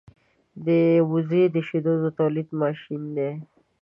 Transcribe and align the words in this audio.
وزې 1.11 1.43
د 1.55 1.57
شیدو 1.67 1.93
د 2.03 2.05
تولېدو 2.19 2.53
ماشین 2.61 3.01
دی 3.15 3.29